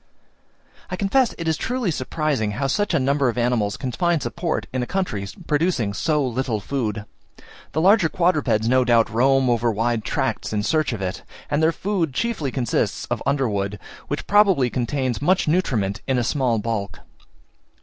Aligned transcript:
I 0.89 0.95
confess 0.95 1.35
it 1.37 1.47
is 1.47 1.57
truly 1.57 1.91
surprising 1.91 2.53
how 2.53 2.65
such 2.65 2.95
a 2.95 2.99
number 2.99 3.29
of 3.29 3.37
animals 3.37 3.77
can 3.77 3.91
find 3.91 4.19
support 4.19 4.65
in 4.73 4.81
a 4.81 4.87
country 4.87 5.27
producing 5.45 5.93
so 5.93 6.25
little 6.25 6.59
food. 6.59 7.05
The 7.73 7.81
larger 7.81 8.09
quadrupeds 8.09 8.67
no 8.67 8.83
doubt 8.83 9.11
roam 9.11 9.47
over 9.47 9.69
wide 9.69 10.03
tracts 10.03 10.53
in 10.53 10.63
search 10.63 10.91
of 10.91 11.03
it; 11.03 11.21
and 11.51 11.61
their 11.61 11.71
food 11.71 12.15
chiefly 12.15 12.49
consists 12.51 13.05
of 13.11 13.21
underwood, 13.27 13.77
which 14.07 14.25
probably 14.25 14.71
contains 14.71 15.21
much 15.21 15.47
nutriment 15.47 16.01
in 16.07 16.17
a 16.17 16.23
small 16.23 16.57
bulk. 16.57 17.01